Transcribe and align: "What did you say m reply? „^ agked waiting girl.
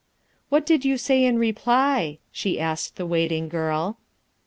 "What 0.49 0.65
did 0.65 0.83
you 0.83 0.97
say 0.97 1.25
m 1.25 1.35
reply? 1.35 2.17
„^ 2.35 2.57
agked 2.59 2.99
waiting 3.07 3.47
girl. 3.49 3.99